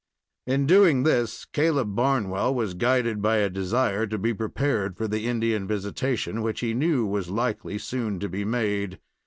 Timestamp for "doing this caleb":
0.65-1.93